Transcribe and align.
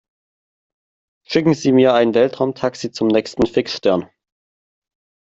Schicken 1.27 1.53
Sie 1.53 1.71
mir 1.71 1.93
ein 1.93 2.15
Weltraumtaxi 2.15 2.91
zum 2.91 3.07
nächsten 3.07 3.45
Fixstern! 3.45 4.09